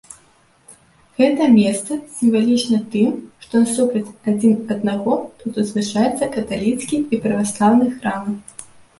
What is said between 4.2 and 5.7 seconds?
адзін аднаго тут